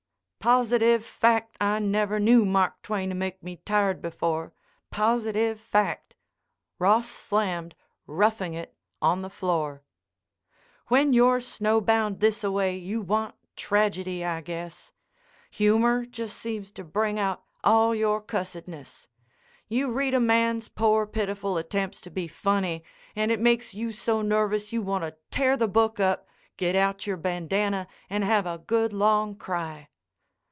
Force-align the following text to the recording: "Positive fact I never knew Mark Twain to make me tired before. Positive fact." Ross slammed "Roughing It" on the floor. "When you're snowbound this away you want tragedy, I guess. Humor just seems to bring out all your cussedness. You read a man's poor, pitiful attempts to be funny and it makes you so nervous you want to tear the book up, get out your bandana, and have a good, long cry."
"Positive 0.41 1.05
fact 1.05 1.55
I 1.61 1.77
never 1.77 2.19
knew 2.19 2.45
Mark 2.45 2.81
Twain 2.81 3.09
to 3.09 3.15
make 3.15 3.43
me 3.43 3.57
tired 3.57 4.01
before. 4.01 4.53
Positive 4.89 5.59
fact." 5.59 6.15
Ross 6.79 7.07
slammed 7.07 7.75
"Roughing 8.07 8.55
It" 8.55 8.73
on 9.03 9.21
the 9.21 9.29
floor. 9.29 9.83
"When 10.87 11.13
you're 11.13 11.41
snowbound 11.41 12.21
this 12.21 12.43
away 12.43 12.75
you 12.75 13.01
want 13.01 13.35
tragedy, 13.55 14.25
I 14.25 14.41
guess. 14.41 14.91
Humor 15.51 16.07
just 16.07 16.37
seems 16.39 16.71
to 16.71 16.83
bring 16.83 17.19
out 17.19 17.43
all 17.63 17.93
your 17.93 18.19
cussedness. 18.19 19.07
You 19.67 19.91
read 19.91 20.15
a 20.15 20.19
man's 20.19 20.69
poor, 20.69 21.05
pitiful 21.05 21.59
attempts 21.59 22.01
to 22.01 22.09
be 22.09 22.27
funny 22.27 22.83
and 23.15 23.31
it 23.31 23.39
makes 23.39 23.75
you 23.75 23.91
so 23.91 24.23
nervous 24.23 24.73
you 24.73 24.81
want 24.81 25.03
to 25.03 25.15
tear 25.29 25.55
the 25.55 25.67
book 25.67 25.99
up, 25.99 26.27
get 26.57 26.75
out 26.75 27.05
your 27.05 27.17
bandana, 27.17 27.87
and 28.09 28.23
have 28.23 28.47
a 28.47 28.57
good, 28.57 28.91
long 28.91 29.35
cry." 29.35 29.87